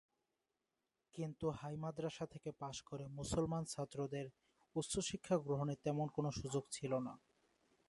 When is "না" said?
6.99-7.13